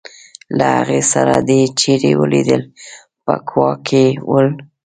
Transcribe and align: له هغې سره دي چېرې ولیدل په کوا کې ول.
له 0.57 0.67
هغې 0.77 1.01
سره 1.13 1.35
دي 1.49 1.59
چېرې 1.79 2.11
ولیدل 2.21 2.61
په 3.23 3.33
کوا 3.49 3.71
کې 3.87 4.03
ول. 4.31 4.47